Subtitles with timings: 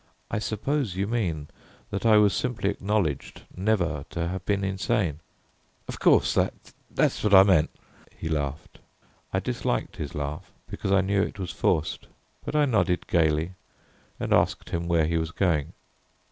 [0.31, 1.47] "I suppose you mean
[1.91, 5.19] that I was simply acknowledged never to have been insane."
[5.87, 6.55] "Of course that
[6.89, 7.69] that's what I meant,"
[8.17, 8.79] he laughed.
[9.31, 12.07] I disliked his laugh because I knew it was forced,
[12.43, 13.51] but I nodded gaily
[14.19, 15.71] and asked him where he was going.